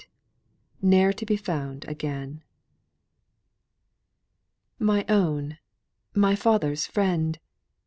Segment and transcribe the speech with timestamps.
[0.81, 2.41] "NE'ER TO BE FOUND AGAIN."
[4.79, 5.59] "My own,
[6.15, 7.37] my father's friend!